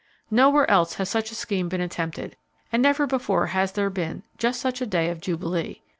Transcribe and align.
Nowhere 0.31 0.67
else 0.67 0.95
has 0.95 1.09
such 1.09 1.29
a 1.31 1.35
scheme 1.35 1.69
been 1.69 1.79
attempted, 1.79 2.35
and 2.71 2.81
never 2.81 3.05
before 3.05 3.45
has 3.53 3.73
there 3.73 3.91
been 3.91 4.23
just 4.39 4.59
such 4.59 4.81
a 4.81 4.87
day 4.87 5.09
of 5.11 5.21
jubilee. 5.21 5.83